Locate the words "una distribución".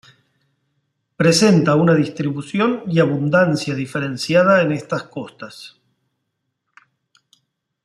1.75-2.81